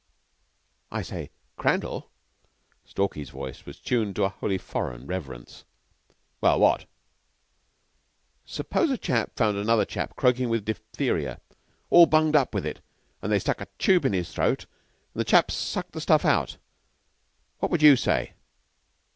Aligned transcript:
"I 0.91 1.03
say, 1.03 1.29
Crandall" 1.57 2.09
Stalky's 2.85 3.29
voice 3.29 3.67
was 3.67 3.77
tuned 3.79 4.15
to 4.15 4.23
a 4.23 4.29
wholly 4.29 4.57
foreign 4.57 5.05
reverence. 5.05 5.63
"Well, 6.41 6.59
what?" 6.59 6.85
"Suppose 8.43 8.89
a 8.89 8.97
chap 8.97 9.35
found 9.35 9.57
another 9.57 9.85
chap 9.85 10.15
croaking 10.15 10.49
with 10.49 10.65
diphtheria 10.65 11.39
all 11.91 12.07
bunged 12.07 12.35
up 12.35 12.55
with 12.55 12.65
it 12.65 12.81
and 13.21 13.31
they 13.31 13.37
stuck 13.37 13.61
a 13.61 13.67
tube 13.77 14.03
in 14.03 14.13
his 14.13 14.33
throat 14.33 14.65
and 15.13 15.19
the 15.19 15.23
chap 15.23 15.51
sucked 15.51 15.91
the 15.91 16.01
stuff 16.01 16.25
out, 16.25 16.57
what 17.59 17.69
would 17.71 17.83
you 17.83 17.95
say?" 17.95 18.33